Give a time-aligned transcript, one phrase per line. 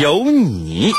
[0.00, 0.92] 有你。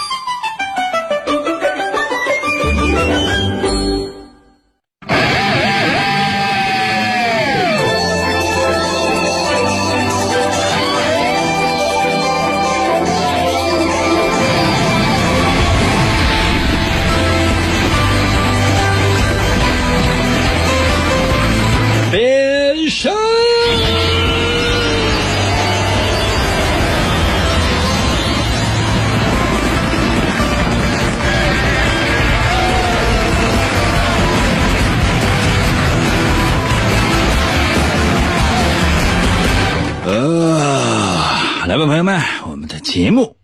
[41.96, 43.38] 朋友们，我们的节目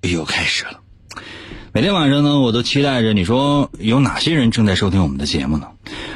[0.00, 0.80] 又开始了。
[1.72, 5.68] 每天晚上呢，我都期待着你说有哪些人正在收听我们的节目呢？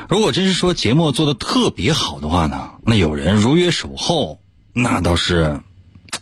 [0.08, 4.40] 如果真是说节目做的特别好的话呢，那有人如约守候，
[4.72, 5.60] 那倒是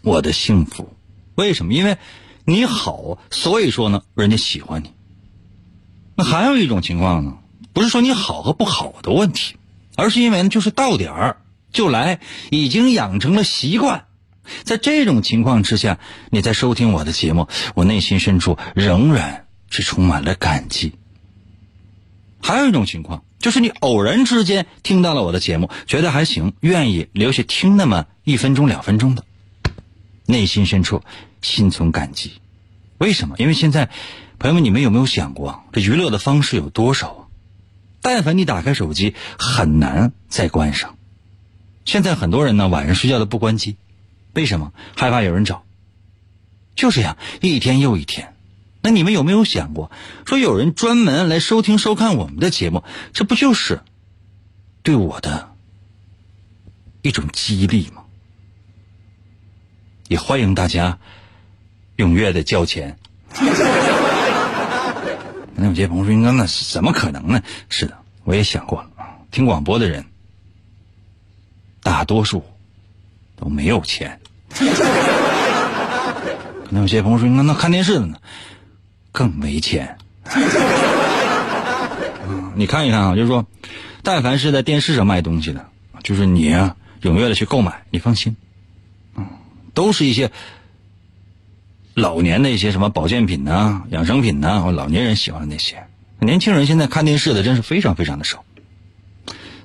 [0.02, 0.92] 我的幸福。
[1.36, 1.72] 为什么？
[1.72, 1.96] 因为
[2.44, 4.90] 你好，所以说呢，人家喜欢你。
[6.16, 7.38] 那还有一种情况呢，
[7.72, 9.56] 不是说你好和不好的问题，
[9.96, 11.38] 而是因为呢，就是到点儿
[11.72, 12.20] 就来，
[12.50, 14.05] 已经养成了习惯。
[14.64, 15.98] 在这种情况之下，
[16.30, 20.94] 你在收听我的节目，我内心深处仍然是充满了感激。
[22.40, 29.24] 还有一种情况，就是你偶然之间听到了我的节目，觉得还行，愿意留下听那么一分钟、两分钟的，
[30.26, 31.02] 内心深处
[31.42, 32.40] 心存感激。
[32.98, 33.34] 为什么？
[33.38, 33.90] 因为现在，
[34.38, 37.28] 朋友们，你们有没有想过，这娱乐的方式有多少？
[38.00, 40.96] 但凡你打开手机，很难再关上。
[41.84, 43.76] 现在很多人呢，晚上睡觉都不关机。
[44.36, 45.64] 为什么害怕有人找？
[46.74, 48.34] 就这样一天又一天。
[48.82, 49.90] 那你们有没有想过，
[50.26, 53.80] 说有人专门来收听收看我们的节目，这不就是
[54.82, 55.54] 对我的
[57.00, 58.04] 一种激励吗？
[60.08, 60.98] 也欢迎大家
[61.96, 62.98] 踊跃的交钱。
[65.58, 68.90] 那有些朋友说：“那那怎么可能呢？”是的，我也想过了。
[69.30, 70.04] 听广播的人，
[71.82, 72.44] 大多数
[73.34, 74.20] 都没有钱。
[76.66, 78.16] 可能有些朋友说：“那那看电视的呢，
[79.12, 79.96] 更没钱。
[82.56, 83.46] ”你看一看啊，就是说，
[84.02, 85.66] 但凡是在电视上卖东西的，
[86.02, 88.36] 就是你啊，踊跃的去购买，你放心，
[89.14, 89.26] 嗯，
[89.74, 90.30] 都是一些
[91.94, 95.86] 老年的一些什么保健品呐、养生品呐，或老年人喜欢的那些。
[96.18, 98.42] 年轻人现在看电视的真是非常非常的少。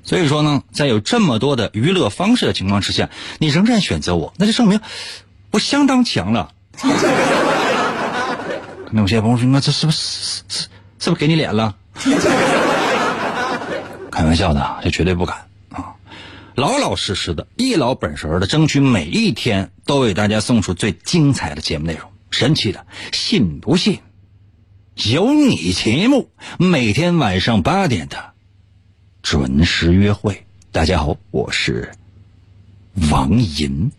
[0.04, 4.80] 所以说呢，在有这么多的娱乐方式的情况之下，你仍然选择我，那就证明
[5.52, 6.52] 我相当强了。
[8.86, 10.44] 可能有些朋友说：“那这是不是是
[11.00, 11.76] 是不是给你脸了？”
[14.12, 15.96] 开玩笑的，这绝对不敢啊！
[16.56, 22.10] 老老实实的，一老本神的，争取每一天都为大家送出最精彩的节目内容。
[22.30, 24.00] 神奇的，信不信？
[24.96, 28.31] 有你节目，每天晚上八点的。
[29.22, 31.92] 准时约会，大家好，我是
[33.12, 33.92] 王银，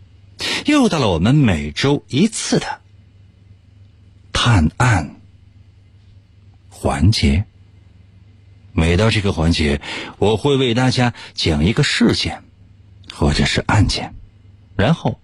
[0.65, 2.81] 又到了我们每周一次的
[4.33, 5.15] 探案
[6.69, 7.45] 环节。
[8.73, 9.79] 每到这个环节，
[10.17, 12.43] 我会为大家讲一个事件
[13.13, 14.13] 或者是案件，
[14.75, 15.19] 然后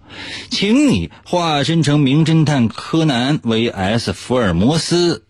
[0.50, 4.14] 请你化身成名侦探柯南 V.S.
[4.14, 5.26] 福尔摩斯，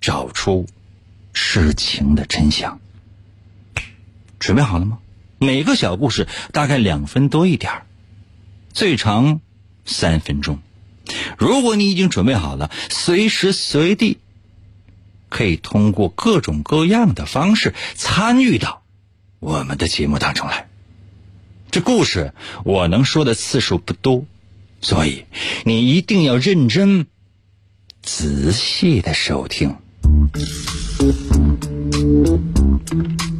[0.00, 0.66] 找出
[1.34, 2.80] 事情的真相。
[4.40, 4.98] 准备好了吗？
[5.38, 7.82] 每个小故事大概两分多一点
[8.72, 9.40] 最长
[9.84, 10.58] 三分钟。
[11.38, 14.18] 如果你已经准备好了，随时随地
[15.28, 18.82] 可以通过各种各样的方式参与到
[19.38, 20.68] 我们的节目当中来。
[21.70, 22.34] 这故事
[22.64, 24.24] 我能说的次数不多，
[24.80, 25.26] 所以
[25.64, 27.06] 你一定要认真、
[28.02, 29.76] 仔细的收听。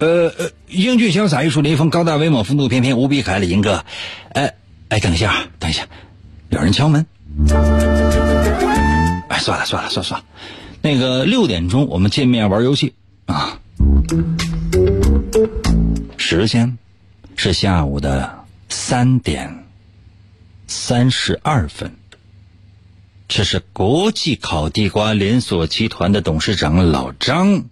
[0.00, 3.84] 呃呃，英俊潇洒，玉树临风，高大威猛，风度翩翩，无比可爱的银哥。
[4.32, 4.54] 哎
[4.88, 5.86] 哎，等一下，等一下，
[6.50, 7.04] 有人敲门。
[9.28, 10.24] 哎，算了算了算了算了，
[10.82, 12.94] 那个六点钟我们见面玩游戏
[13.26, 13.58] 啊。
[16.16, 16.78] 时间
[17.36, 19.64] 是下午的三点
[20.66, 21.92] 三十二分。
[23.28, 27.66] 这是国际烤地瓜连锁集团的董事长老张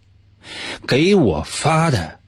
[0.86, 2.20] 给我发的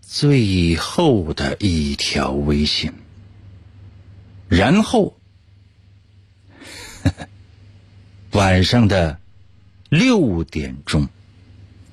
[0.00, 2.92] 最后的一条微信。
[4.48, 5.16] 然后，
[8.32, 9.18] 晚上的
[9.88, 11.08] 六点钟，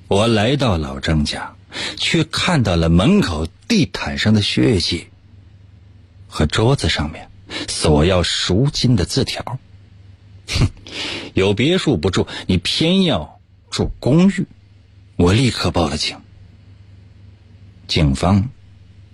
[0.08, 1.56] 我来到老张家。
[1.96, 5.06] 却看到了门口地毯上的血迹，
[6.26, 7.30] 和桌子上面
[7.68, 9.60] 索要赎金的字条。
[10.58, 10.68] 哼，
[11.34, 14.46] 有别墅不住，你偏要住公寓，
[15.16, 16.16] 我立刻报了警。
[17.86, 18.50] 警方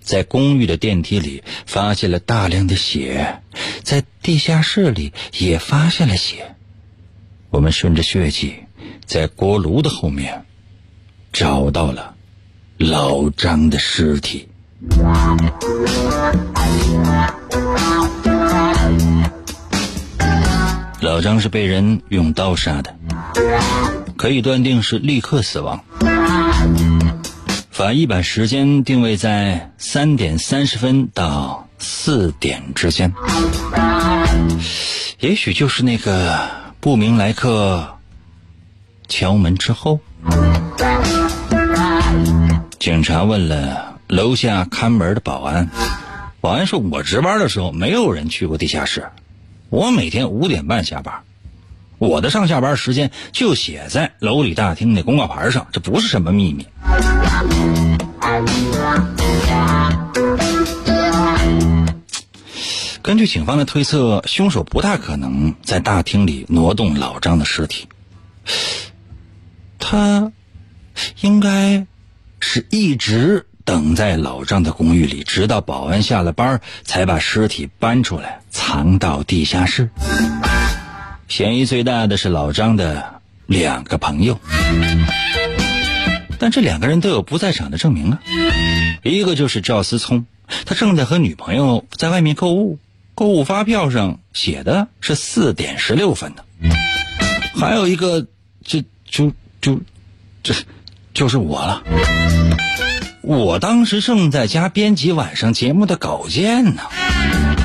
[0.01, 3.41] 在公寓的电梯里发现了大量的血，
[3.83, 6.55] 在地下室里也发现了血。
[7.49, 8.55] 我们顺着血迹，
[9.05, 10.45] 在锅炉的后面
[11.31, 12.15] 找到了。
[12.77, 14.47] 老张的尸体。
[21.17, 22.95] 老张是被人用刀杀的，
[24.17, 25.83] 可以断定是立刻死亡。
[27.71, 33.11] 法医把时间定位在三点三十分到四点之间，
[35.19, 36.37] 也许就是那个
[36.79, 37.97] 不明来客
[39.07, 39.99] 敲门之后。
[42.77, 45.67] 警察问了楼下看门的保安，
[46.41, 49.07] 保安说：“我值班的时候没有人去过地下室，
[49.69, 51.23] 我每天五点半下班，
[51.97, 56.65] 我的上下班时间就写在楼里大厅的公告牌上，这不是什么秘密。”
[63.01, 67.87] 根据警方的推测，凶手不大可能在大厅里挪动老张的尸体，
[69.79, 70.31] 他
[71.21, 71.87] 应该。
[72.39, 79.89] 是一直等在老张的公寓里，直到保安下了班，才把尸体搬出来藏到地下室。
[81.27, 84.39] 嫌疑最大的是老张的两个朋友，
[86.39, 88.21] 但这两个人都有不在场的证明啊。
[89.03, 90.25] 一个就是赵思聪，
[90.65, 92.79] 他正在和女朋友在外面购物，
[93.15, 96.45] 购物发票上写的是四点十六分的。
[97.53, 98.25] 还有一个，
[98.63, 99.81] 就就就
[100.41, 100.55] 这。
[101.13, 101.81] 就是我了，
[103.27, 106.83] 我当时正在家编辑晚上节目的稿件呢，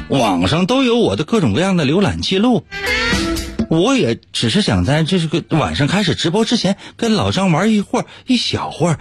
[0.09, 2.67] 网上都有我的各种各样的浏览记录，
[3.71, 8.99] 我也只是想在这个晚上开始直播之前跟老张玩一会儿一小会儿。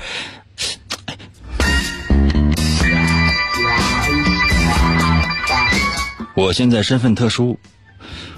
[6.35, 7.57] 我现在身份特殊，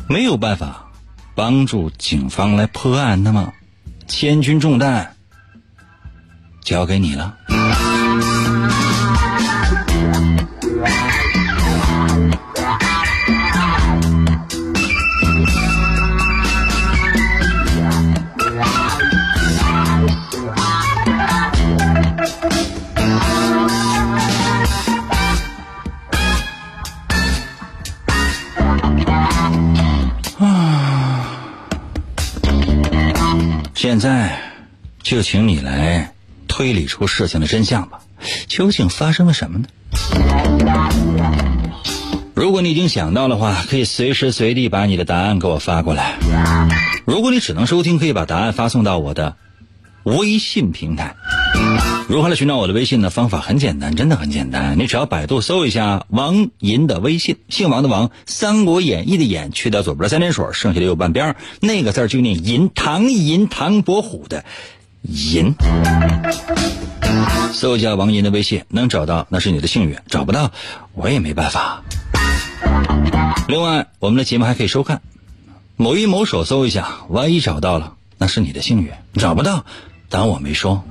[0.08, 0.90] 没有办法
[1.36, 3.52] 帮助警方来破案，那么
[4.08, 5.14] 千钧重担。
[6.64, 7.36] 交给你了。
[33.94, 34.42] 现在
[35.04, 36.14] 就请你来。
[36.48, 38.00] 推理出事情的真相吧，
[38.48, 39.68] 究竟发生了什么呢？
[42.34, 46.16] 如果你已经想到的话，可以随时随地把你的答案给我发过来。
[47.06, 49.36] 如果你只能收听，可以把答案发送到我的
[50.02, 51.16] 微信平台。
[52.08, 53.10] 如何来寻找我的微信呢？
[53.10, 54.78] 方法很简单，真的很简单。
[54.78, 64.46] 你只要百度搜一下王银的微信，姓王的王，《三国演义》的演，去掉左边的三点水，剩下的右半边那个字就念银，唐银，唐伯虎的。
[65.04, 65.54] 银，
[67.52, 70.52] 搜一下王银的微信，能找到那是你的幸运，找不到
[70.94, 71.84] 我也没办法。
[73.50, 75.02] 另外，我们的节目还可以收看，
[75.76, 79.66] 某一某手搜一下，万一找到了那是你的幸运，找不到
[80.14, 80.84] 当我没说。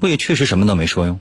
[0.00, 1.18] 我也确实什么都没说哟。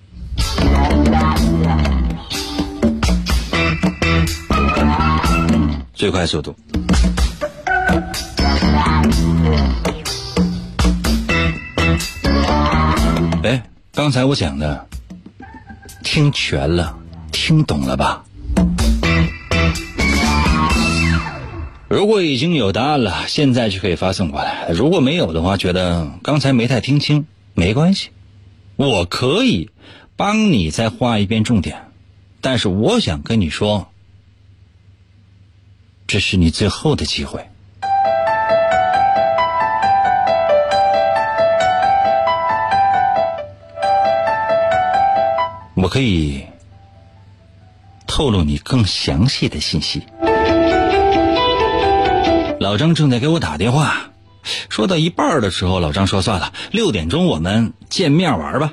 [5.96, 6.56] 最快速度。
[13.42, 14.88] 哎，刚才我讲的
[16.04, 16.96] 听全了，
[17.32, 18.24] 听懂了吧？
[21.94, 24.68] 如果已经有答案了，现在就可以发送过来。
[24.70, 28.10] 如果没有的话，觉得刚才没太听清，没关系，
[28.78, 29.70] 我可以
[30.16, 31.92] 帮你再画一遍重点。
[32.42, 33.92] 但是我想跟你说，
[36.08, 37.48] 这是你最后的机会。
[45.76, 46.44] 我可以
[48.08, 50.02] 透露你更详细的信息。
[52.64, 54.12] 老张正在给我打电话，
[54.70, 58.72] 说到一半的时候，老张说：“算了，六点钟我们见面玩吧。”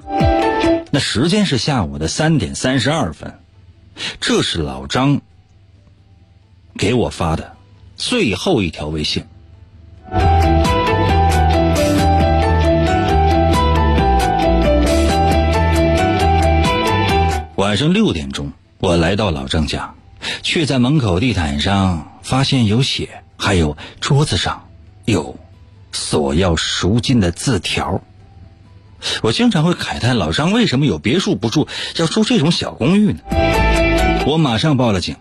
[0.93, 3.41] 那时间是下午的三点三十二分，
[4.21, 5.21] 这是老张
[6.79, 7.57] 给我发的
[7.97, 9.25] 最后一条微信。
[17.57, 19.93] 晚上六点钟，我来到老张家，
[20.45, 24.69] 却在门口地毯上发现有血，还有桌子上
[25.07, 25.37] 有
[25.91, 28.03] 索要赎金的字条。
[29.23, 31.67] 我经常会慨叹老张为什么有别墅不住，
[31.97, 33.21] 要住这种小公寓呢？
[34.27, 35.17] 我马上报了警。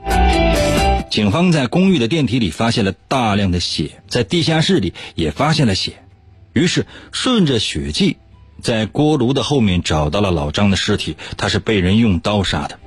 [1.09, 6.03] 警方在公寓的电梯里发现了大量的血，在地下室里也发现了血，
[6.51, 8.17] 于是顺着血迹。
[8.61, 12.77] 在锅炉的后面找到了老张的尸体，他是被人用刀杀的，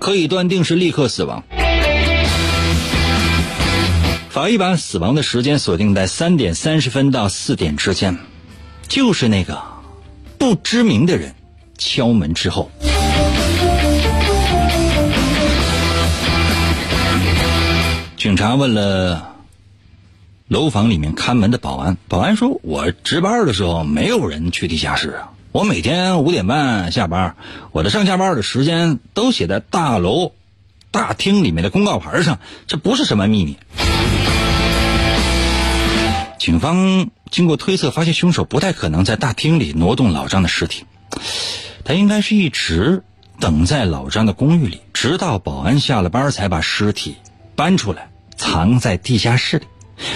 [0.00, 1.44] 可以断定是立刻死亡。
[4.30, 8.18] 法医把死亡的时间锁定在三点三十分到四点之间，
[8.88, 9.62] 就是那个
[10.38, 11.34] 不知名的人
[11.76, 12.70] 敲门之后。
[18.16, 19.34] 警察问了。
[20.48, 27.36] 楼房里面看门的保安，保安说：“我值班的时候没有人去地下室啊，我每天五点半下班，
[27.70, 30.32] 我的上下班的时间都写在大楼
[30.90, 33.58] 大厅里面的公告牌上，这不是什么秘密。”
[36.38, 40.84] 警方经过推测，发现凶手不太可能在大厅里挪动老张的尸体，
[41.84, 43.02] 他应该是一直
[43.40, 47.16] 等在老张的公寓里，直到保安下了班才把尸体
[47.56, 49.66] 搬出来，藏在地下室里。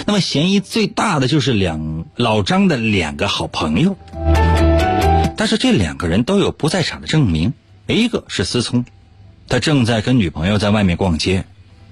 [0.05, 3.97] 那么嫌疑最大的就是两老张的两个好朋友，
[5.35, 7.53] 但是这两个人都有不在场的证明。
[7.85, 8.85] 一个是思聪，
[9.49, 11.43] 他正在跟女朋友在外面逛街，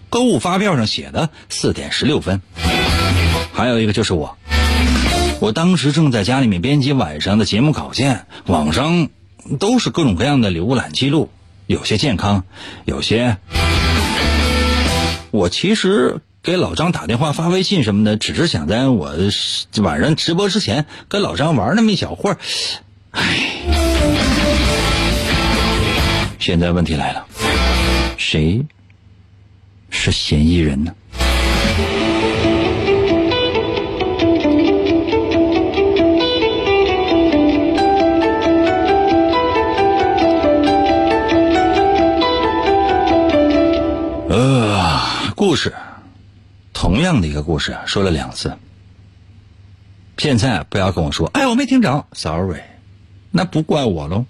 [0.09, 2.41] 购物发票上写的四点十六分。
[3.53, 4.37] 还有一个就是我，
[5.39, 9.09] 我当时正在家里面编辑晚上的节目稿件，网上
[9.59, 11.29] 都是各种各样的浏览记录，
[11.67, 12.43] 有些健康，
[12.85, 13.37] 有些
[15.31, 16.21] 我其实。
[16.43, 19.13] 给老张打电话、发微信什么的，只是想在我
[19.83, 22.37] 晚上直播之前跟老张玩那么一小会儿。
[23.11, 23.61] 唉，
[26.39, 27.27] 现在问题来了，
[28.17, 28.65] 谁
[29.91, 30.95] 是嫌疑人呢？
[44.31, 44.97] 呃，
[45.35, 45.73] 故事。
[46.71, 48.53] 同样的一个故事说了两次，
[50.17, 52.61] 现在不要跟我说，哎，我没听着，sorry，
[53.29, 54.23] 那不怪我喽。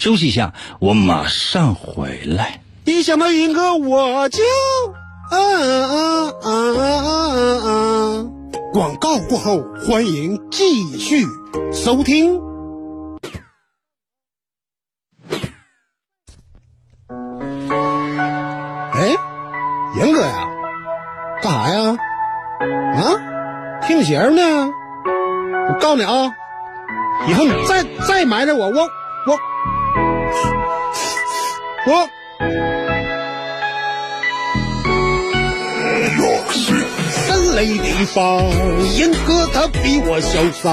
[0.00, 2.62] 休息一下，我马上回来。
[2.84, 4.42] 一想到云哥，我就
[5.30, 8.26] 啊啊啊啊啊！
[8.72, 11.24] 广告过后，欢迎继续
[11.72, 12.51] 收听。
[19.94, 20.48] 严哥呀！
[21.42, 21.96] 干啥呀？
[22.96, 23.00] 啊，
[23.86, 24.42] 听弦呢？
[25.68, 26.32] 我告诉你啊，
[27.28, 28.88] 以后你再再埋汰我，我
[29.26, 29.38] 我
[31.86, 32.08] 我。
[37.10, 38.38] 神雷地方，
[38.96, 40.70] 严哥他比我潇洒。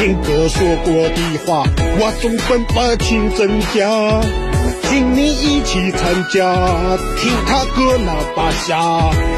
[0.00, 1.64] 严哥说过的话，
[1.98, 3.88] 我总分不清真假。
[4.88, 9.37] 请你一起参加，听他哥那把下。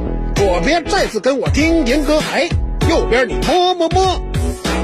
[0.41, 2.49] 左边再次跟我听严歌，哎，
[2.89, 4.19] 右边你么么么，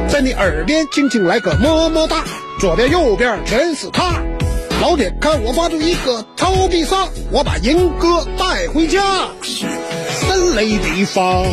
[0.07, 2.23] 在你耳边轻轻来个么么哒。
[2.59, 4.21] 左边右边全是他，
[4.79, 9.01] 老铁，看我发出一个超必杀，我把银哥带回家。
[9.41, 11.43] 森雷地方，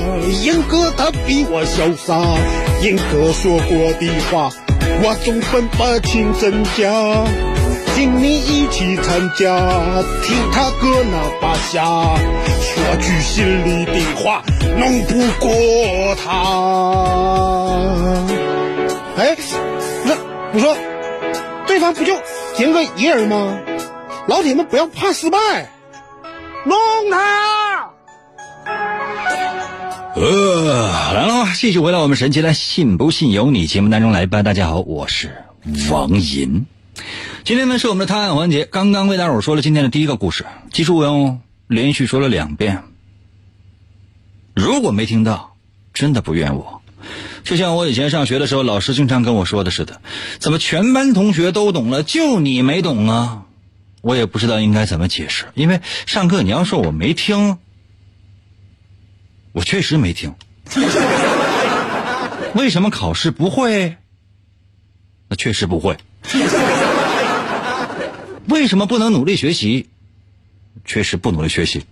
[0.42, 2.14] 银哥他比我潇洒。
[2.82, 4.52] 银哥说过的话，
[5.02, 7.53] 我总分不清真假。
[8.04, 9.56] 请你一起参加，
[10.22, 11.82] 听他哥那把下，
[12.60, 14.44] 说句心里的话，
[14.76, 16.28] 弄不过他。
[19.16, 19.34] 哎，
[20.04, 20.14] 那
[20.52, 20.76] 我说，
[21.66, 22.12] 对方不就
[22.58, 23.56] 赢个一人吗？
[24.28, 25.38] 老铁们不要怕失败，
[26.66, 26.76] 弄
[27.10, 27.90] 他！
[30.14, 34.42] 呃，来了，继续回到我们神奇的“信不信由你”节目当中来吧。
[34.42, 35.42] 大家好，我是
[35.90, 36.66] 王银。
[37.44, 42.84] 今天呢是我们的探案环节，刚刚为大伙说了今天的第一个故事，记住哟，连续说了两遍。
[44.54, 45.54] 如果没听到，
[45.92, 46.80] 真的不怨我。
[47.42, 50.00] 就像我以前上学的时候，老师经常跟我说的似的，
[50.38, 53.42] 怎么全班同学都懂了，就你没懂啊？
[54.00, 57.58] 我也不知道应该怎么解释，因为上课你要说我没听，
[59.52, 60.34] 我确实没听。
[62.54, 63.98] 为什么考试不会？
[65.28, 65.98] 那确实不会。
[68.46, 69.88] 为什么不能努力学习？
[70.84, 71.84] 确实不努力学习。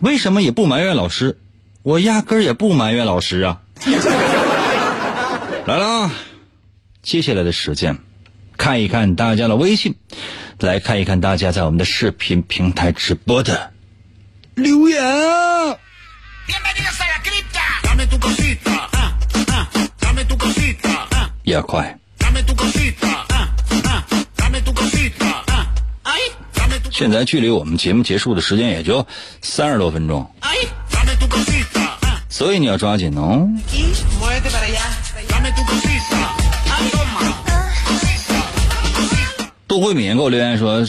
[0.00, 1.38] 为什么也不埋怨老师？
[1.82, 3.60] 我压根儿也不埋怨老师啊。
[5.66, 6.10] 来了，
[7.02, 7.98] 接下来的时间，
[8.56, 9.94] 看一看大家的微信，
[10.58, 13.72] 来看一看大家在我们的视频平台直播的
[14.54, 15.76] 留言啊。
[21.44, 21.98] 也快。
[27.00, 29.06] 现在距离我们节目结束的时间也就
[29.40, 30.30] 三十多分钟，
[32.28, 33.48] 所以你要抓紧哦。
[39.66, 40.84] 杜慧敏给我留言说：“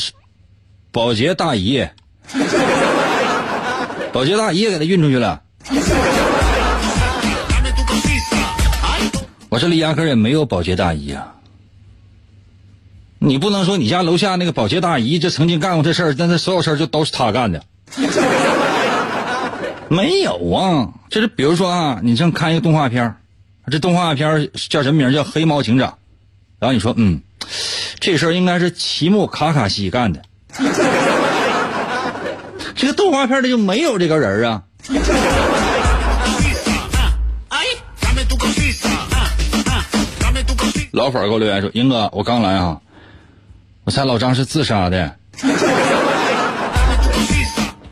[0.91, 1.87] 保洁大姨，
[4.11, 5.41] 保洁大姨给他运出去了。”
[9.47, 11.35] 我这里压根也没有保洁大姨啊。
[13.23, 17.63] 你不能说你家楼下那个保洁大姨这曾经干过这事儿，但是所有事儿就都是她干的，
[19.89, 20.89] 没有啊。
[21.07, 23.15] 这是比如说啊，你正看一个动画片
[23.69, 25.13] 这动画片叫什么名？
[25.13, 25.89] 叫《黑猫警长》，
[26.57, 27.21] 然后你说嗯，
[27.99, 30.21] 这事儿应该是奇木卡卡西干的，
[32.75, 34.63] 这个动画片里就没有这个人啊。
[40.91, 42.81] 老粉给我留言说：“英哥，我刚来啊。”
[43.91, 45.13] 我猜老张是自杀的，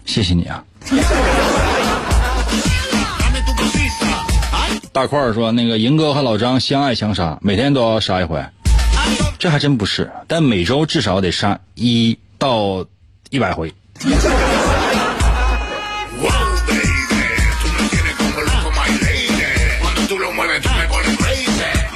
[0.06, 0.64] 谢谢你啊！
[4.94, 8.42] 大块儿说那个银哥和老张相爱相杀，每天都要杀一回，
[9.38, 12.86] 这还真不是，但每周至少得杀一到
[13.30, 13.74] 一百回。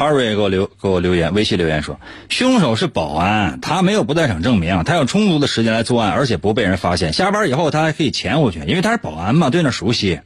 [0.04, 7.13] 哈瑞给我留给我留言，微信留言说，凶手是保安，他没有不在场证明，他有充足的时间来作案，而且不被人发现。
[7.13, 10.20] 下班以后他还可以潜回去，因为他是保安嘛，对那熟悉。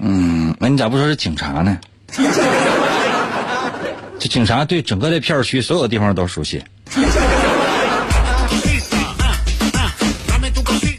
[0.00, 1.78] 嗯，那你咋不说是警察呢？
[4.18, 6.64] 这警察对整个这片区所有地方都熟悉。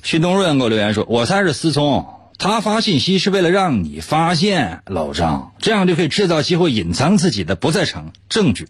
[0.02, 2.06] 徐东润给我留言说，我猜是思聪。
[2.38, 8.67] 他发信息是为了让你发现老张，这样就可以制造机会隐藏自己的不在场证据。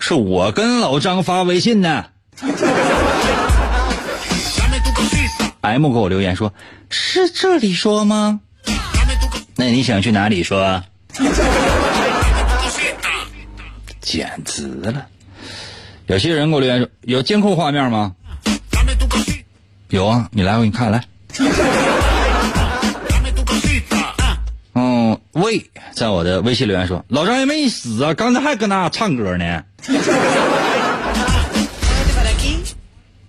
[0.00, 2.06] 是我跟老张发微信呢。
[5.62, 6.52] M 给我留言说
[6.90, 8.40] ：“是这里说吗？
[9.56, 10.82] 那你想去哪里说？”
[14.02, 15.06] 简直了！
[16.06, 18.14] 有些人给我留言说：“有监控画面吗？”
[19.88, 21.02] 有啊，你来，我给你看来。
[25.34, 29.64] 喂，在我的微信留言说，老张也没死啊，刚才还搁那唱歌呢。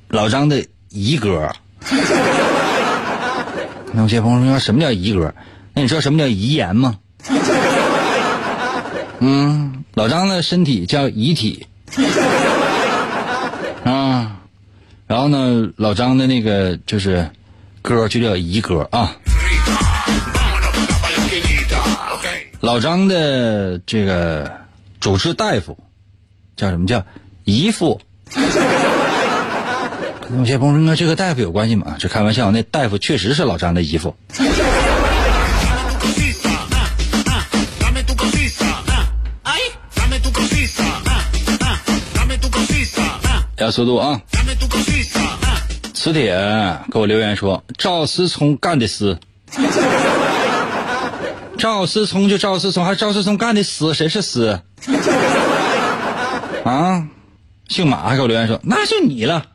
[0.10, 1.52] 老张的姨哥。
[3.92, 5.34] 那有些朋友说什么叫姨哥？
[5.74, 6.96] 那你知道什么叫遗言吗？
[9.20, 11.66] 嗯，老张的身体叫遗体。
[13.84, 14.38] 啊，
[15.08, 17.28] 然后呢，老张的那个就是
[17.82, 19.16] 歌就叫遗歌啊。
[22.66, 24.52] 老张的这个
[25.00, 25.78] 主治大夫
[26.58, 27.06] 叫什么叫
[27.44, 28.02] 姨父？
[30.36, 31.96] 有些朋友说这个大夫有关系吗？
[32.00, 34.16] 这开玩笑，那大夫确实是老张的姨父。
[43.56, 44.20] 加速度啊！
[45.94, 46.36] 磁铁
[46.92, 49.20] 给我留言说：“赵思聪干的事。”
[51.58, 54.62] 赵思聪就赵思聪，还赵思聪干的死，谁是死？
[56.64, 57.08] 啊，
[57.68, 59.46] 姓马还给我留言说：“那就你了。”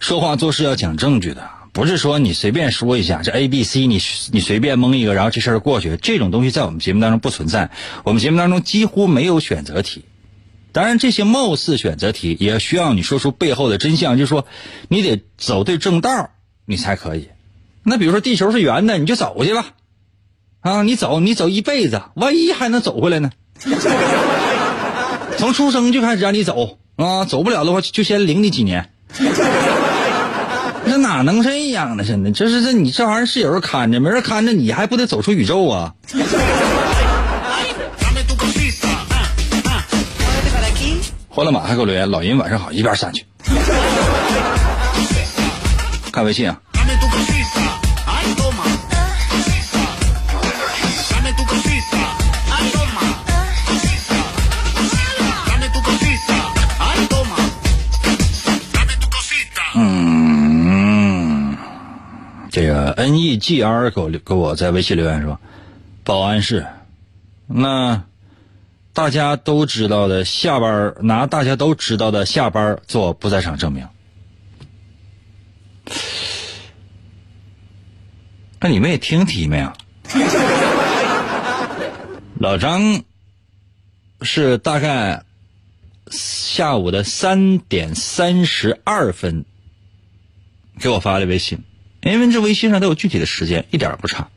[0.00, 4.00] 说话做事要讲证据的，不是说你随便说一下这 A B C，你
[4.32, 5.96] 你随便蒙一个，然后这事儿过去。
[5.96, 7.70] 这种东西在我们节目当中不存在，
[8.02, 10.04] 我们节目当中几乎没有选择题。
[10.72, 14.46] 当然，这些貌似选择题也需要你说出背后的真相，就是说
[14.88, 16.30] 你得走对正道，
[16.64, 17.28] 你才可以。
[17.82, 19.66] 那比如说地球是圆的，你就走去吧，
[20.60, 23.30] 啊，你走你走一辈子，万一还能走回来呢？
[25.38, 28.90] 从出生就开始让你走啊，走不了的话就先领你几年。
[30.84, 32.04] 这哪能这样呢？
[32.04, 35.94] 真的，这是这你这玩意儿是有人看着，没人看着你还不得走出宇宙啊？
[41.28, 43.24] 欢乐马还给我留言，老银晚上好，一边散去。
[46.12, 46.60] 看微信啊。
[63.00, 65.40] N E G R 给我给我在微信留言说，
[66.04, 66.66] 保安室，
[67.46, 68.04] 那
[68.92, 73.88] 大家都知道的下班拿大家都知道的下班做不在场证明。
[78.60, 79.72] 那你们也听题没有？
[82.38, 83.02] 老张
[84.20, 85.22] 是大概
[86.10, 89.46] 下午的三点三十二分
[90.78, 91.64] 给我发的微信，
[92.02, 94.30] 因为这微信上都有具体的时间，一点不差。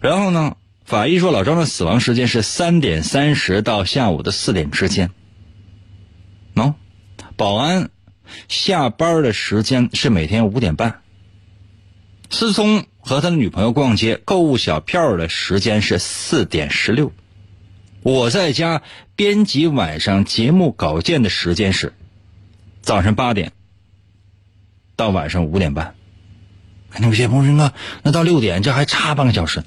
[0.00, 5.10] 然后呢，法医说老张的死亡时间是三点三十到下午的四点之间。
[6.54, 6.74] 喏，
[7.36, 7.90] 保安
[8.48, 11.02] 下班的时间是每天五点半。
[12.30, 17.12] 思聪和他的女朋友逛街购物小票的时间是四点十六，
[18.02, 18.82] 我在家
[19.16, 21.92] 编辑晚上节目稿件的时间是
[22.82, 23.52] 早上八点
[24.96, 25.94] 到晚上五点半。
[26.98, 27.72] 那有些朋友说，
[28.02, 29.62] 那到六点这还差半个小时，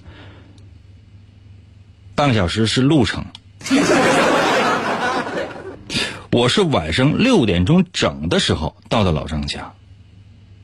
[2.15, 3.25] 半个小时是路程。
[6.31, 9.73] 我是晚上六点钟整的时候到的老张家。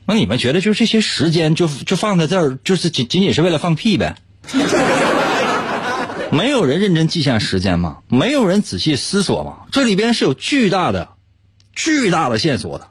[0.04, 4.16] 那你们觉得就这些时间就就放在这儿，就是仅仅仅是为了放屁呗？
[6.32, 7.98] 没有人认真记下时间吗？
[8.08, 9.66] 没有人仔细思索吗？
[9.72, 11.10] 这里边是有巨大的、
[11.72, 12.89] 巨大的线索的。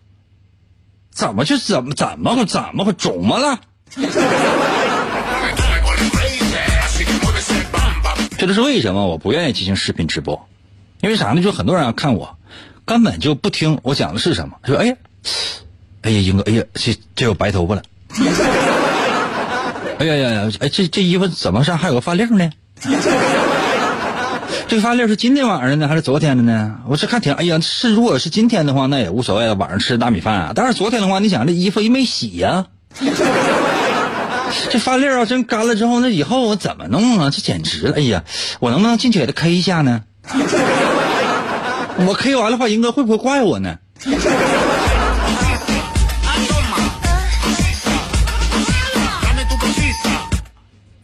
[1.11, 3.59] 怎么就怎么怎么怎么会肿么了？
[8.37, 10.47] 这都是为什么我不愿意进行视频直播？
[11.01, 11.41] 因为啥呢？
[11.41, 12.37] 就很多人要看我，
[12.85, 14.57] 根本就不听我讲的是什么。
[14.65, 14.95] 说哎呀。
[16.01, 17.83] 哎呀，英哥，哎呀，这这有白头发了。
[19.99, 22.49] 哎呀呀呀，哎，这这衣服怎么上还有个发令呢？
[24.69, 26.75] 这个发令是今天晚上的呢，还是昨天的呢？
[26.87, 30.51] 我是看挺，哎呀，是如果是今天的话，那也无所谓了，晚上吃大米饭啊。
[30.53, 32.67] 但是昨天的话，你想这衣服也没洗呀，
[34.69, 37.31] 这发令要真干了之后，那以后我怎么弄啊？
[37.31, 37.95] 这简直了！
[37.95, 38.23] 哎呀，
[38.59, 40.03] 我能不能进去给他 K 一下呢？
[42.05, 43.75] 我 K 完的话，英哥会不会怪我呢？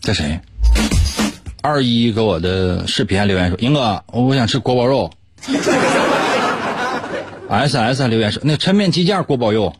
[0.01, 0.39] 这谁？
[1.65, 5.11] 二一给我的视频还留言说：“英哥，我想吃锅包肉。
[7.49, 9.75] ”S S 还留言说：“那抻面鸡架锅包肉。”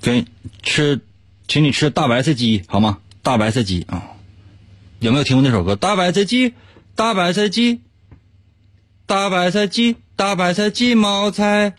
[0.00, 0.24] 给
[0.62, 1.00] 吃，
[1.48, 2.98] 请你吃大白菜鸡好吗？
[3.24, 4.04] 大白菜鸡啊，
[5.00, 5.74] 有没有听过那首歌？
[5.74, 6.54] 大白菜鸡，
[6.94, 7.80] 大白菜鸡，
[9.06, 11.74] 大白菜鸡，大白菜鸡毛菜。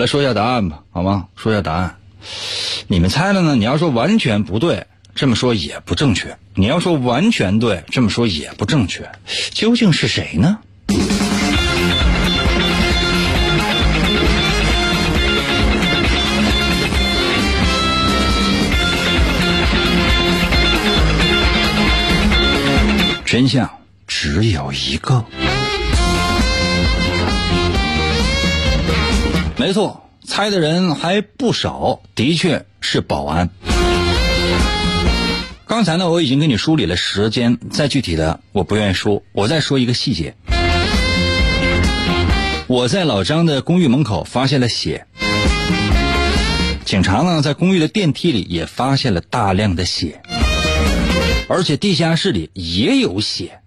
[0.00, 1.26] 来说一下答案吧，好吗？
[1.36, 1.94] 说一下答案，
[2.88, 3.54] 你们猜了呢？
[3.54, 9.06] 你要说完全不对，这么说也不正确；你要说完全对，这么说也不正确。
[9.50, 10.58] 究竟是谁呢？
[23.26, 23.70] 真相
[24.06, 25.22] 只有一个。
[29.60, 33.50] 没错，猜的人还不少，的确是保安。
[35.66, 39.22] 刚才呢，我已经给你梳理了时间，再具体的我不愿意说。
[39.32, 40.34] 我再说一个细节，
[42.68, 45.06] 我在老张的公寓门口发现了血，
[46.86, 50.22] 警察呢在公寓的电梯里也发现了大量的血。
[51.48, 53.60] 而且地下室里也有血。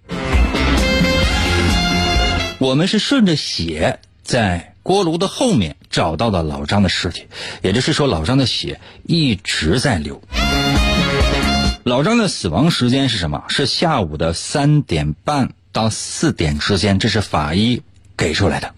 [2.57, 7.25] 我们是顺着血在锅炉的后面找到了老张的尸体，
[7.61, 10.21] 也就是说，老张的血一直在流。
[11.83, 13.45] 老张的死亡时间是什么？
[13.47, 17.81] 是下午的三点半到四点之间，这是法医
[18.17, 18.73] 给出来的。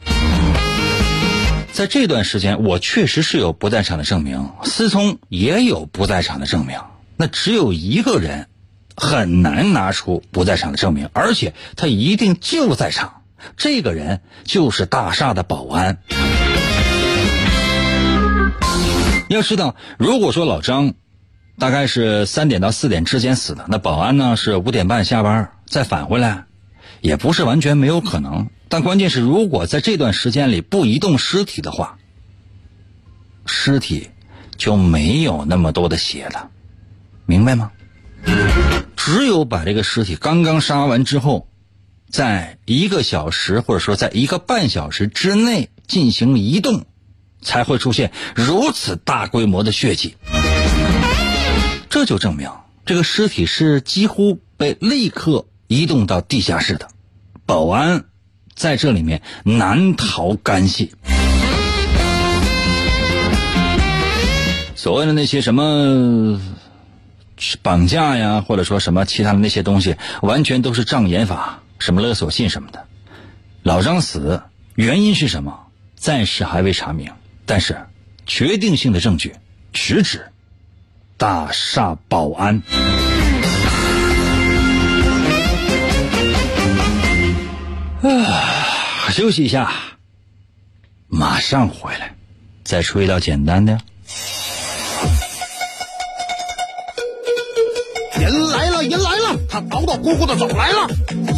[1.73, 6.79] 在这段时间，我确实是有不在场的证明，思聪也有不在场的证明。
[7.17, 8.47] 那只有一个人
[8.95, 13.23] 很难拿出不在场的证明，而且他一定就在场。
[13.57, 15.99] 这个人就是大厦的保安。
[19.29, 20.93] 要知道，如果说老张
[21.57, 26.45] 大概是三点到四点之间死的，那保安呢是五点半下班再返回来，
[27.01, 28.49] 也不是完全没有可能。
[28.69, 31.97] 但关键是，如果在这段时间里不移动尸体的话，
[33.45, 34.09] 尸体
[34.57, 36.49] 就没有那么多的血了，
[37.25, 37.71] 明白吗？
[38.95, 41.47] 只有把这个尸体刚刚杀完之后。
[42.09, 46.85] 在一个小时或者说在一个半小时之内进行移动，
[47.41, 50.15] 才会出现如此大规模的血迹。
[51.89, 52.49] 这就证明
[52.85, 56.87] 这个尸体是几乎被立刻移动到地下室的，
[57.45, 58.05] 保安
[58.53, 60.93] 在这里面难逃干系。
[64.75, 66.39] 所谓的那些什么
[67.61, 71.63] 绑架呀，或者说什么其他的那些东西，完全都是障眼法。
[71.79, 72.87] 什么勒索信什么的，
[73.63, 74.41] 老张死
[74.75, 75.67] 原因是什么？
[75.95, 77.11] 暂时还未查明。
[77.45, 77.79] 但是，
[78.25, 79.35] 决定性的证据
[79.71, 80.25] 直指
[81.17, 82.61] 大厦保安。
[88.01, 89.71] 啊，休息一下，
[91.07, 92.15] 马上回来，
[92.63, 93.79] 再出一道简单的。
[99.55, 100.85] 他叨叨咕咕的走来了。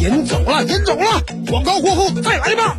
[0.00, 2.76] 人走了，人走了，广告过后再来吧。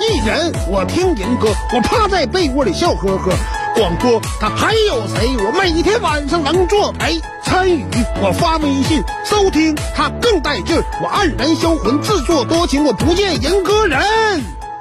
[0.00, 3.30] 一人，我听人歌，我趴在被窝里笑呵呵。
[3.74, 5.36] 广播，他还有谁？
[5.44, 7.82] 我每天晚上能作陪参与，
[8.20, 10.84] 我发微信收听，他更带劲儿。
[11.02, 13.98] 我黯然销魂，自作多情，我不见人歌人。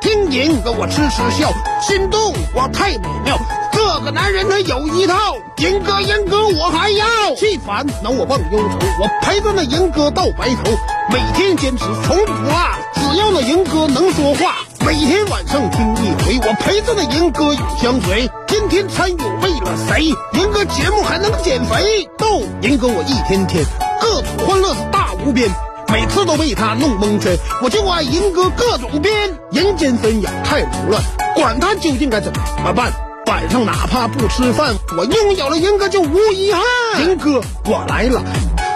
[0.02, 1.50] 听人歌我痴痴笑，
[1.82, 3.38] 心动我太美妙。
[3.72, 7.06] 这个男人他有一套，人歌人歌我还要。
[7.36, 10.72] 气烦恼我忘忧愁，我陪着那人歌到白头。
[11.10, 12.54] 每天坚持从不落，
[12.96, 14.58] 只要那人歌能说话。
[14.86, 18.30] 每天晚上听一回，我陪着那人歌永相随。
[18.46, 20.14] 天天参与为了谁？
[20.34, 22.06] 人歌节目还能减肥？
[22.18, 23.64] 逗人歌我一天天，
[24.02, 25.50] 各种欢乐是大无边。
[25.88, 29.14] 每次都被他弄蒙圈，我就爱银哥各种编。
[29.54, 31.02] 人间纷扰太无乱，
[31.34, 32.30] 管他究竟该怎
[32.62, 32.92] 么办。
[33.28, 36.62] 晚上哪怕不吃饭，我拥有了银哥就无遗憾。
[37.04, 38.22] 银哥我来了，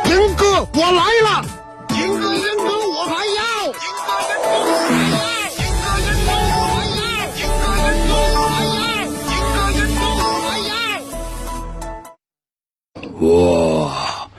[0.06, 1.46] 银哥我来了，
[13.22, 14.30] 哇！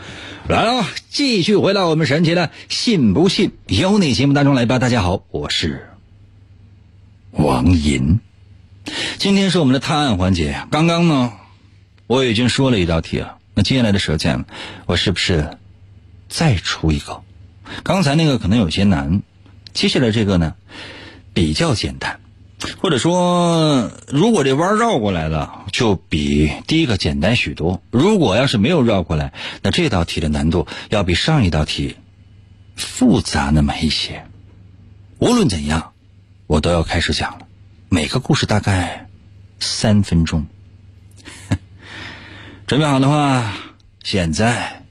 [0.48, 4.80] 来了，继续回到我们神奇的“信不信由你”节目当中来吧。
[4.80, 5.88] 大家好，我是
[7.30, 8.18] 王银。
[9.18, 10.66] 今天是我们的探案环节。
[10.72, 11.32] 刚刚呢，
[12.08, 13.38] 我已经说了一道题了。
[13.54, 14.44] 那接下来的时间，
[14.86, 15.58] 我是不是
[16.28, 17.22] 再出一个？
[17.84, 19.22] 刚才那个可能有些难，
[19.72, 20.56] 接下来这个呢
[21.32, 22.18] 比较简单。
[22.80, 27.82] 或者说，如果这弯绕过来了，就比第一个简单许多。
[27.90, 31.96] 如果要是没有绕过来，那这道题的难度要比上一道题
[32.76, 34.24] 复杂那么一些。
[35.18, 35.92] 无论怎样，
[36.46, 37.46] 我都要开始讲了。
[37.88, 39.08] 每个故事大概
[39.60, 40.46] 三分钟。
[42.66, 43.52] 准备好的话，
[44.02, 44.82] 现在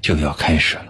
[0.00, 0.85] 就要开始了。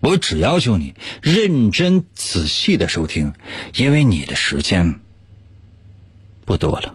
[0.00, 3.32] 我只要求你认真仔细的收听，
[3.74, 5.00] 因为你的时间
[6.44, 6.94] 不多了。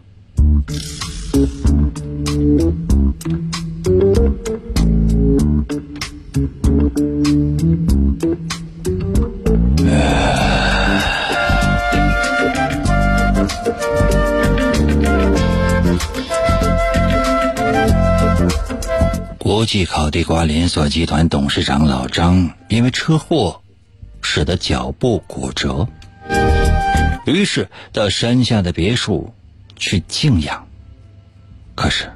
[19.64, 23.62] 国际烤地瓜连锁集团董事长老张因为车祸，
[24.22, 25.88] 使得脚部骨折，
[27.26, 29.34] 于是到山下的别墅
[29.78, 30.68] 去静养。
[31.76, 32.12] 可是，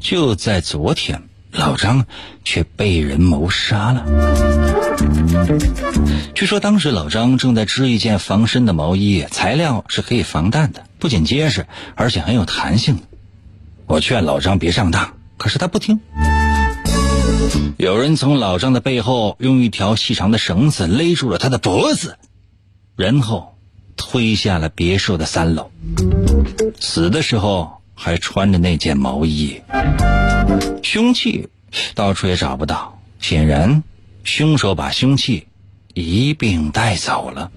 [0.00, 2.06] 就在昨天，老张
[2.42, 4.06] 却被人谋杀了。
[6.34, 12.98] 据说当时老张正在织一件防身的毛衣，材料是可以防弹的，不仅结实，而且很有弹性。
[13.84, 16.00] 我劝老张别上当，可是他不听。
[17.76, 22.16] 有人从老张的背后用一条细长的绳子勒住了他的脖子，
[22.96, 23.56] 然后
[23.96, 25.70] 推下了别墅的三楼。
[26.78, 29.60] 死的时候还穿着那件毛衣，
[30.82, 31.48] 凶器
[31.94, 33.82] 到处也找不到，显然
[34.24, 35.46] 凶手把凶器
[35.94, 37.50] 一并带走了。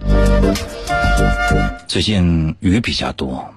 [1.88, 3.54] 最近雨比较多，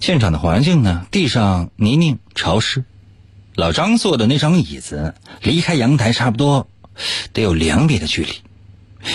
[0.00, 2.84] 现场的环境呢，地上泥泞潮湿。
[3.56, 6.68] 老张坐的那张椅子离开阳台差不多
[7.32, 8.32] 得有两米的距离。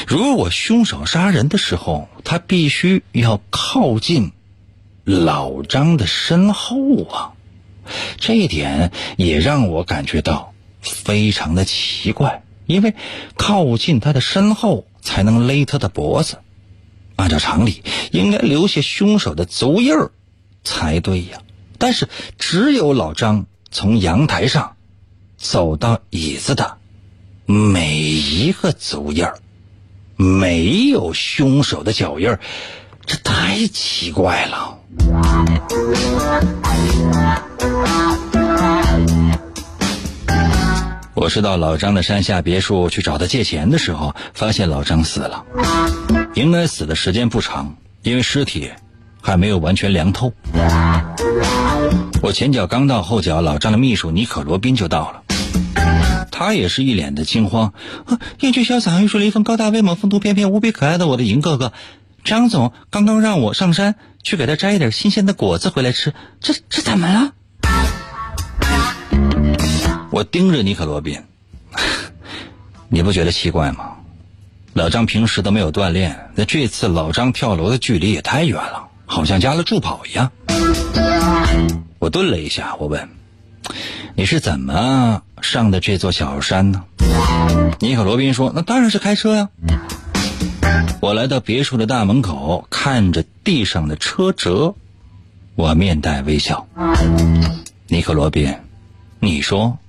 [0.07, 4.31] 如果凶手杀人的时候，他必须要靠近
[5.03, 7.33] 老张的身后啊，
[8.17, 12.43] 这一点也让我感觉到非常的奇怪。
[12.67, 12.93] 因为
[13.35, 16.39] 靠近他的身后才能勒他的脖子，
[17.15, 20.11] 按照常理应该留下凶手的足印儿
[20.63, 21.41] 才对呀。
[21.77, 23.45] 但是只有老张。
[23.77, 24.77] 从阳台上
[25.35, 26.77] 走到椅子的
[27.45, 29.37] 每一个足印儿，
[30.15, 32.39] 没有凶手的脚印儿，
[33.05, 34.77] 这太奇怪了。
[41.13, 45.43] 我是到老张的山下别墅去找他借钱的时候，发现老张死了，
[46.33, 48.71] 应该死的时间不长，因为尸体
[49.21, 50.31] 还没有完全凉透。
[52.25, 55.21] 我前脚刚到，后脚老张的秘书尼可罗宾就到了。
[56.31, 57.71] 他也是一脸的惊慌，
[58.39, 61.71] 英俊潇洒，又是了一份高大威猛、风度翩翩、无比可爱的我的银哥哥。
[62.23, 67.31] 张总刚刚让我上山去给他摘一点新鲜的果子回来吃，这这怎么了？
[70.09, 71.21] 我盯着尼可罗宾，
[72.89, 73.97] 你不觉得奇怪吗？
[74.73, 80.31] 老张平时都没有锻炼，那这次老张跳楼的距离也太远了，好像加了助跑一样。
[82.05, 83.09] 我顿了一下，我问
[84.13, 86.83] ：“你是怎么上的这座小山呢？”
[87.81, 89.49] 尼克罗宾说：“那当然是开车呀。”
[91.01, 94.75] 我来到别墅的大门口，看着地上的车辙，
[95.55, 96.67] 我面带微笑。
[97.87, 98.55] 尼克罗宾，
[99.19, 99.79] 你说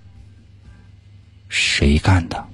[1.51, 2.47] 谁干的？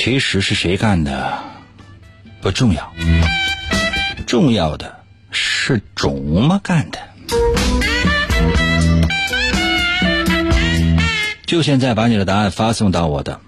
[0.00, 1.42] 其实是谁干的
[2.40, 2.94] 不重要，
[4.28, 5.00] 重要的
[5.32, 7.00] 是怎么干的。
[11.44, 13.40] 就现在把你的答案发送到我的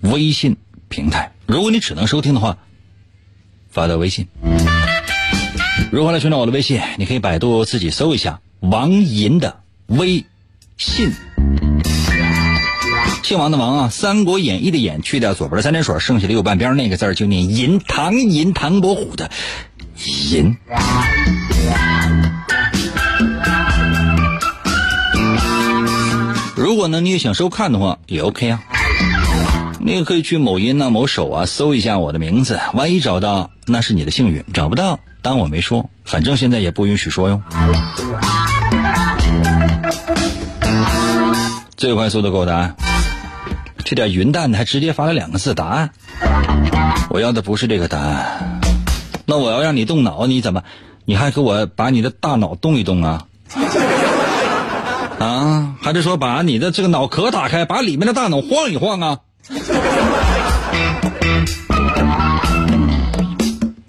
[0.00, 0.56] 微信
[0.88, 1.32] 平台。
[1.44, 2.56] 如果你只能收听的话，
[3.68, 4.28] 发到微信。
[5.92, 6.80] 如何来寻找我的微信？
[6.96, 10.24] 你可以百度自己搜一下王银的微
[10.78, 11.12] 信。
[13.22, 19.30] 姓王的王啊，《三国演义》的演去掉左边的三点水，剩下的右半边那个字就念银，唐银，唐伯虎的
[20.30, 20.56] 银。
[26.56, 28.62] 如果呢你也想收看的话，也 OK 啊。
[29.80, 37.42] 你也可以去某音啊、某手啊搜一下我的名字，万一找到那是你的幸运，找不到当我没说，反正现在也不允许说哟。
[41.78, 42.74] 最快速度给我答案。
[43.84, 45.90] 这点云淡的还直接发了两个字答案，
[47.08, 48.60] 我要的不是这个答案，
[49.24, 50.64] 那我要让你动脑，你怎么，
[51.04, 53.26] 你还给我把你的大脑动一动啊？
[55.20, 59.18] 啊，还是说把你的这个脑壳打开，把里面的大脑晃一晃啊？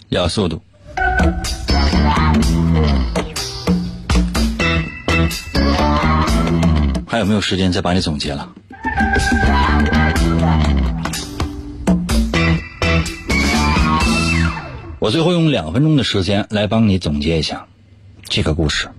[0.10, 0.62] 要速度，
[7.12, 8.54] 还有没有时间再帮你总结了？
[15.00, 17.66] 我最后用两分钟的时间来帮你总结一下
[18.26, 18.90] 这个故事。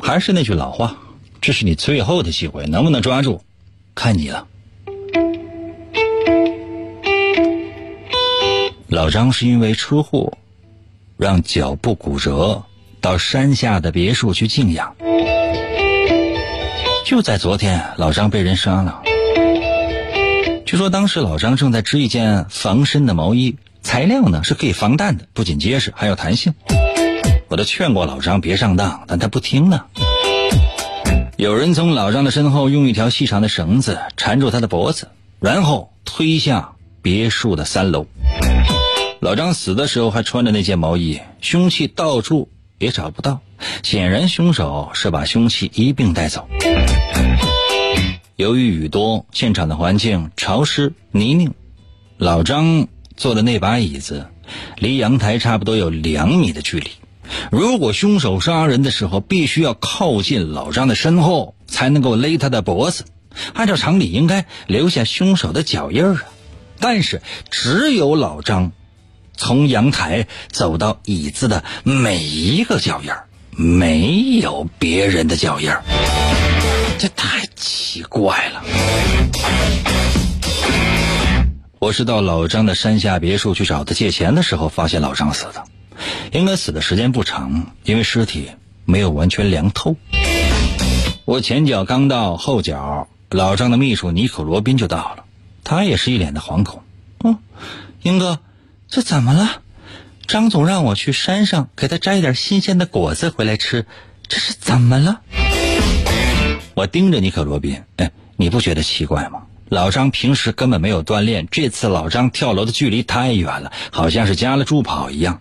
[0.00, 0.96] 还是那句老话，
[1.40, 3.40] 这是你最后的机会，能不能抓住，
[3.94, 4.48] 看你了。
[8.88, 10.36] 老张是因为车祸
[11.16, 12.64] 让脚部骨折，
[13.00, 14.96] 到山下的别墅去静养。
[17.12, 19.02] 就在昨天，老张被人杀了。
[20.64, 23.58] 据说当时老张正在织一件防身的毛衣。
[23.82, 26.54] 材料呢是可以防弹的，不仅结实，还有弹性。
[27.48, 29.84] 我都劝过老张别上当，但他不听呢。
[31.36, 38.06] 有人从老张的身后用一条细长的绳子缠住他的脖子，然后推下别墅的三楼。
[39.20, 42.48] 老张死的时候还穿着那件毛衣，凶器到处
[42.78, 43.40] 也找不到，
[43.82, 46.48] 显然凶手是把凶器一并带走。
[48.36, 51.52] 由于雨多，现场的环境潮湿泥泞，
[52.16, 54.26] 老张坐的那把椅子
[54.78, 56.90] 离阳台差不多有两米的距离。
[57.50, 63.04] 如果凶手杀人的时候必须要靠近老张的身后，才能够勒他的脖子，
[63.54, 66.24] 按照常理应该留下凶手的脚印儿啊。
[66.80, 68.72] 但是只有老张
[69.36, 73.26] 从阳台走到椅子的每一个脚印儿，
[73.56, 75.82] 没有别人的脚印儿，
[77.02, 78.62] 这太奇怪了。
[81.80, 85.64] 我是到老张的山下别墅去找他借钱的时候，发现老张死的。
[86.30, 88.50] 应该死的时间不长，因为尸体
[88.84, 89.96] 没有完全凉透。
[91.24, 95.24] 我前脚刚到，后脚老张的秘书尼可罗宾就到了，
[95.64, 96.84] 他也是一脸的惶恐。
[97.18, 97.38] 哦，
[98.02, 98.38] 英哥，
[98.88, 99.60] 这怎么了？
[100.28, 103.86] 张总让我去山上给他摘点新鲜的果子回来吃，
[104.28, 105.22] 这是怎么了？
[106.74, 109.42] 我盯着尼可罗宾，哎，你不觉得奇怪吗？
[109.68, 115.40] 老张平时根本没有锻炼，这次老张跳楼的距离太远了，好像是加了助跑一样。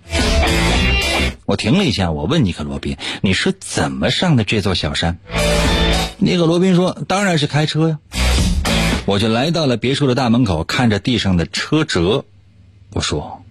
[1.45, 5.19] 我停了一下，我问尼克罗宾：“你是怎么上的这座小山？”
[6.17, 7.99] 尼克罗宾说：“当然是开车呀。”
[9.05, 12.23] 我就来到了别墅的大门口，看着地上的车辙，
[12.93, 13.43] 我说：“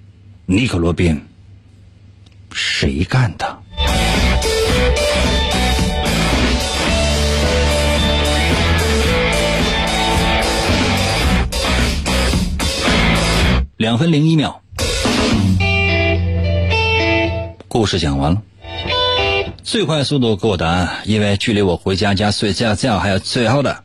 [0.47, 1.27] 尼克罗宾，
[2.53, 3.59] 谁干的？”
[13.81, 14.61] 两分零一秒，
[17.67, 18.43] 故事讲完了。
[19.63, 23.83] 最快速度给我答案，因为距离我回家家睡觉觉还有最后的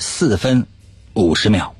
[0.00, 0.66] 四分
[1.14, 1.72] 五十秒。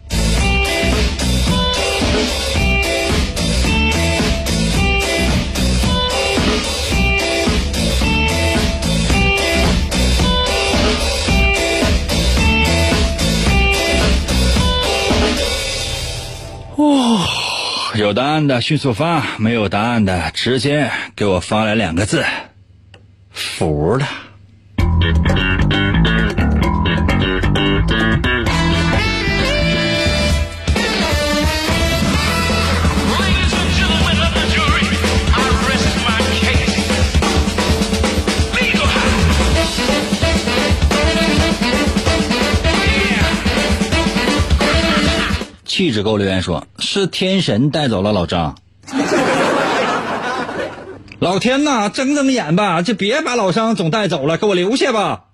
[16.76, 17.45] 哇！
[17.94, 22.24] 有答案的迅速发，没有答案的直接给我发来两个字：
[23.32, 24.06] 服了。
[45.76, 48.56] 气质沟留言说：“是天神带走了老张。
[51.20, 55.24] ”老天呐，睁睁眼吧，就别把老张总带走了，给我留下吧。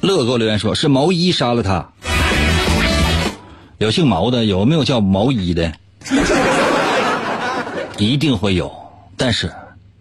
[0.00, 1.90] 乐给我留言说：“是毛衣杀了他。”
[3.78, 5.72] 有姓毛的，有没有叫毛衣的？
[7.98, 8.74] 一定会有，
[9.16, 9.52] 但是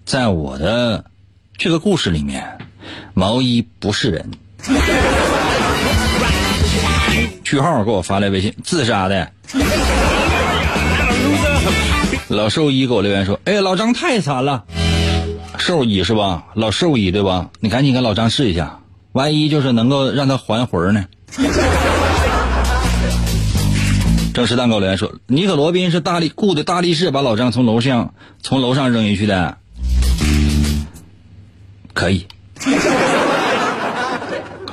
[0.07, 1.05] 在我的
[1.55, 2.57] 这个故事里面，
[3.13, 4.31] 毛衣不是人。
[7.53, 9.29] 句号给我发来微信，自杀的。
[12.27, 14.63] 老兽医给我留言说：“哎，老张太惨了，
[15.59, 16.45] 兽医是吧？
[16.55, 17.51] 老兽医对吧？
[17.59, 18.79] 你赶紧给老张试一下，
[19.11, 21.05] 万一就是能够让他还魂呢。
[24.33, 29.57] ”正式蛋给我留言说：“尼可罗宾是大力雇的大力士把老张从楼上从楼上扔下去的，
[31.93, 32.25] 可以。”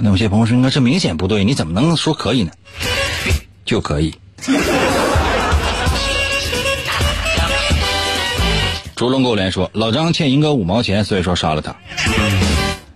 [0.00, 2.52] 可能有些朋友说：“那这明显不对，你怎么能说可以呢？
[3.66, 4.14] 就可以。
[8.96, 11.76] ”竹龙狗连说：“老张欠银哥五毛钱，所以说杀了他。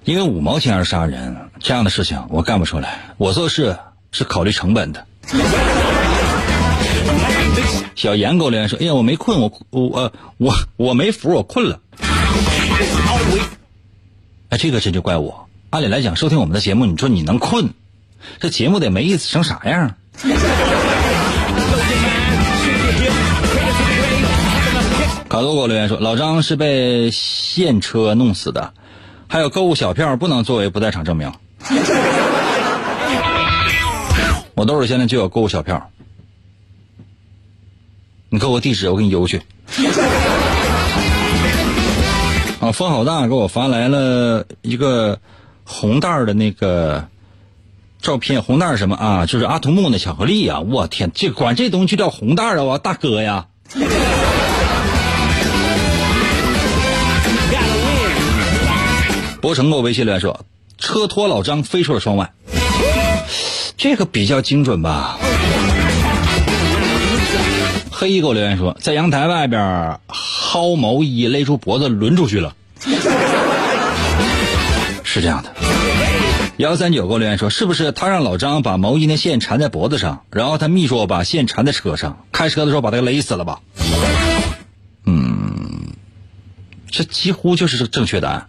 [0.05, 3.15] 因为五毛钱而杀人，这样的事情我干不出来。
[3.19, 3.77] 我做事
[4.11, 5.07] 是考虑成本的。”
[7.95, 11.79] 小严狗连说：“哎呀，我没困，我我我我没福，我困了。”
[14.49, 15.44] 哎，这个真就怪我。
[15.75, 17.71] 按理来讲，收听我们的节目，你说你能困，
[18.39, 19.97] 这节目得没意思成啥样？
[25.29, 28.73] 卡多给我留言说，老张是被现车弄死的，
[29.27, 31.33] 还有购物小票不能作为不在场证明。
[34.55, 35.91] 我兜里现在就有购物小票，
[38.29, 39.43] 你给我地址，我给你邮去。
[42.61, 45.19] 啊，风好大，给我发来了一个。
[45.65, 47.09] 红袋儿的那个
[48.01, 49.27] 照片，红袋儿什么啊？
[49.27, 50.61] 就是阿童木那巧克力呀！
[50.61, 52.79] 我天，这管这东西就叫红袋儿啊！
[52.79, 53.47] 大哥呀！
[59.41, 60.45] 博成给我微信留言说，
[60.79, 62.33] 车托老张飞出了窗外，
[63.77, 65.19] 这个比较精准吧？
[67.91, 72.55] 黑衣给我留言说，在阳台外边薅毛衣勒出脖子抡出去了，
[75.15, 75.55] 是这样的。
[76.57, 83.61] 幺三九给我留言说，是不是他让老张把毛衣的线缠在脖子上，然后他秘书把线缠在车上，开车的时候把他勒死了吧？
[85.07, 85.95] 嗯，
[86.91, 88.49] 这几乎就是正确答案。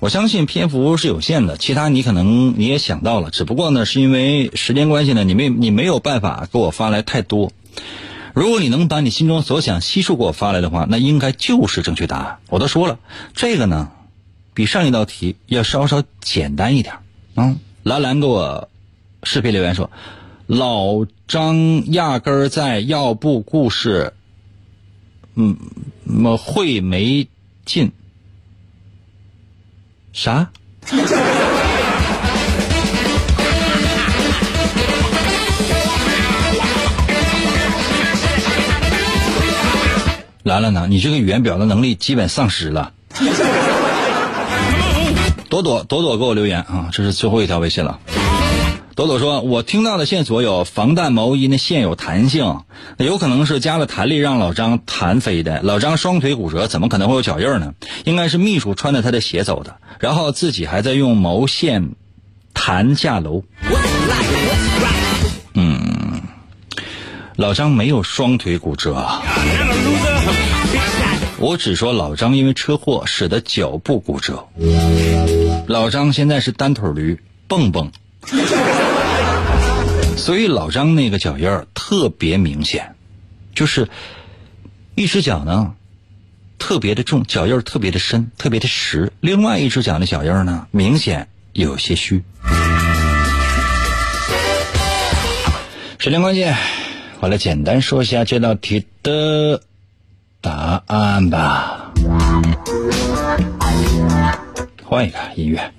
[0.00, 7.52] 我相信篇幅是有限的，其他你可能你也想到了，只不过呢，是因为时间关系呢，你没你没有办法给我发来太多。
[8.32, 12.38] 如果你能把你心中所想悉数给我发来的话，那应该就是正确答案。
[12.48, 12.98] 我都说了，
[13.32, 13.90] 这个呢，
[14.54, 16.94] 比上一道题要稍稍简单一点。
[17.34, 18.68] 嗯，兰兰给我
[19.24, 19.90] 视频留言说，
[20.46, 24.12] 老张压根儿在要不故事，
[25.34, 25.56] 嗯，
[26.04, 27.26] 么会没
[27.64, 27.90] 劲。
[30.12, 30.48] 啥？
[40.44, 42.92] 兰兰呢，你这个语言表达能力基本丧失了。
[45.62, 48.00] 朵朵朵朵给我留言啊，这是最后一条微信了。
[48.96, 52.60] 朵朵说：“我听到的线索有防弹毛衣那线有弹性，
[52.96, 55.60] 那有可能是加了弹力让老张弹飞的。
[55.62, 57.74] 老张双腿骨折，怎么可能会有脚印呢？
[58.04, 61.90] 应该是秘书穿着他的鞋走的，然后自己还在用毛线
[62.52, 63.42] 弹下楼。
[65.54, 66.22] 嗯，
[67.34, 69.08] 老张没有双腿骨折，
[71.38, 74.46] 我只说老张因为车祸使得脚部骨折。
[75.66, 77.90] 老张现在是单腿驴，蹦蹦。
[80.16, 82.94] ”所以老张那个脚印儿特别明显，
[83.54, 83.88] 就是
[84.94, 85.74] 一只脚呢
[86.58, 92.22] 特别的重，脚印儿特别的深，特别的实；另外一只脚的脚印儿呢明显有些虚。
[95.98, 96.46] 时间关系，
[97.20, 99.62] 我来简单说一下这道题的
[100.40, 101.92] 答案吧。
[104.84, 105.72] 换一个音乐。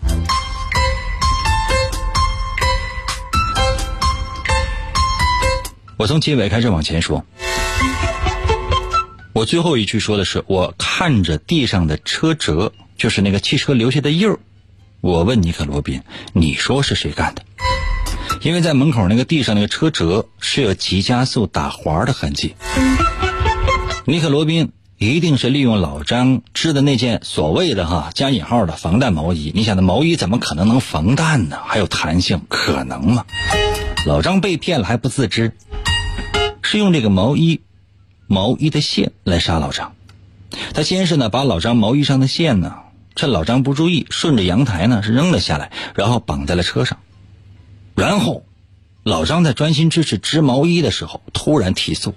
[5.97, 7.23] 我从结尾开始往前说，
[9.31, 14.39] 我最后一句说的是，我看着地上的车辙，就是那个汽车留下的印儿。
[15.01, 16.01] 我问尼克罗宾，
[16.33, 17.43] 你说是谁干的？
[18.41, 22.55] 因为在门口那个地上那个车辙是有急加速打滑的痕迹。
[24.05, 29.51] 尼克罗宾一定是利用老张织的那件所谓的哈加引号的防弹毛衣。
[29.53, 31.59] 你想，那毛衣怎么可能能防弹呢？
[31.65, 33.25] 还有弹性，可能吗？
[34.05, 35.51] 老张被骗了还不自知。
[36.61, 37.59] 是用这个毛衣，
[38.25, 39.93] 毛衣的线来杀老张。
[40.73, 42.75] 他先是呢把老张毛衣上的线呢，
[43.17, 46.99] 趁老张不注意，顺着阳台呢是扔了下来，然后绑在了车上。
[47.95, 48.45] 然后，
[49.03, 52.15] 老张在专心致志织毛衣的时候，突然提速。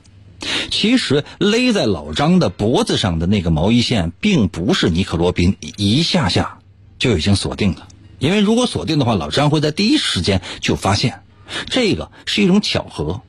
[0.70, 6.58] 其实勒在老张的脖子上的那个毛衣线，并不是尼克罗宾一下下
[6.98, 7.88] 就已经锁定了。
[8.18, 11.22] 因为如果锁定的话，老张会在第一时间就发现。
[11.70, 13.22] 这个是一种巧合。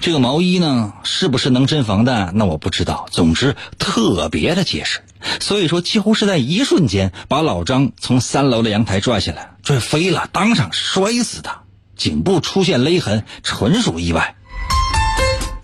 [0.00, 2.32] 这个毛衣呢，是不是能真防弹？
[2.34, 3.06] 那我不知道。
[3.12, 5.00] 总之特别的结实，
[5.40, 11.60] 所以说几乎是在一瞬间把老张从三楼的阳台拽下来，拽飞了，当场摔死的。
[11.96, 14.34] 颈部出现勒痕，纯属意外。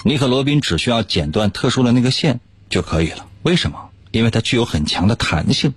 [0.06, 3.26] 尼克罗宾只需要剪断特殊的那个线就可以了。
[3.42, 3.88] 为什么？
[4.10, 5.72] 因为它具有很强的弹性，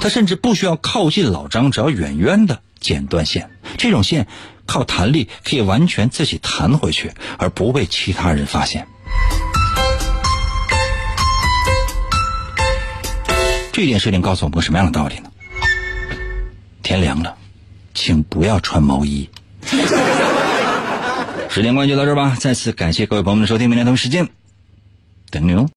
[0.00, 4.26] 它甚至不需要靠近老张，只要远远的剪断线，这种线。
[4.66, 8.88] 靠弹力可以完全自己弹回去，而不被其他人发现。
[13.72, 15.30] 这件事情告诉我们什么样的道理呢？
[16.82, 17.36] 天凉了，
[17.92, 19.28] 请不要穿毛衣。
[21.54, 24.28] 时间关系就到这儿吧，再次感谢各位朋友们的收听，明天同一时间
[25.30, 25.70] 等你哦。